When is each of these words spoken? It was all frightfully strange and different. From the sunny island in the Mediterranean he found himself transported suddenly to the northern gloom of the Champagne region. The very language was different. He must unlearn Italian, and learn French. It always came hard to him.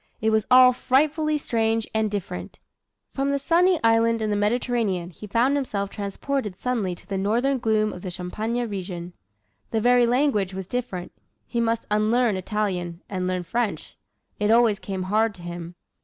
It 0.19 0.31
was 0.31 0.47
all 0.49 0.73
frightfully 0.73 1.37
strange 1.37 1.85
and 1.93 2.09
different. 2.09 2.57
From 3.13 3.29
the 3.29 3.37
sunny 3.37 3.79
island 3.83 4.19
in 4.19 4.31
the 4.31 4.35
Mediterranean 4.35 5.11
he 5.11 5.27
found 5.27 5.55
himself 5.55 5.91
transported 5.91 6.55
suddenly 6.59 6.95
to 6.95 7.05
the 7.05 7.19
northern 7.19 7.59
gloom 7.59 7.93
of 7.93 8.01
the 8.01 8.09
Champagne 8.09 8.67
region. 8.67 9.13
The 9.69 9.79
very 9.79 10.07
language 10.07 10.55
was 10.55 10.65
different. 10.65 11.11
He 11.45 11.59
must 11.59 11.85
unlearn 11.91 12.35
Italian, 12.35 13.03
and 13.09 13.27
learn 13.27 13.43
French. 13.43 13.95
It 14.39 14.49
always 14.49 14.79
came 14.79 15.03
hard 15.03 15.35
to 15.35 15.43
him. 15.43 15.75